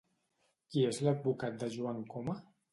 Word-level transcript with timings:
Qui 0.71 0.85
és 0.93 1.01
l'advocat 1.09 1.63
de 1.65 1.71
Joan 1.79 2.05
Coma? 2.17 2.39